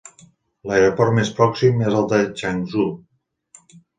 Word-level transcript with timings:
L'aeroport 0.69 1.13
més 1.17 1.29
pròxim 1.41 1.83
és 1.89 1.99
el 1.99 2.09
de 2.15 2.21
Changzhou. 2.41 2.89